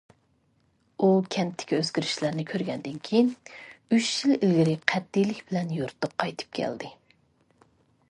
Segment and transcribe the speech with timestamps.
[0.99, 6.95] ئۇ كەنتتىكى ئۆزگىرىشلەرنى كۆرگەندىن كېيىن، ئۈچ يىل ئىلگىرى قەتئىيلىك بىلەن يۇرتىغا قايتىپ كەلدى.